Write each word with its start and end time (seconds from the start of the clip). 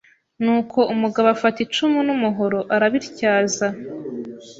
Nuko 0.43 0.79
umugabo 0.93 1.27
afata 1.35 1.57
icumu 1.65 1.99
n' 2.07 2.13
umuhoro 2.15 2.59
arabityaza 2.75 3.67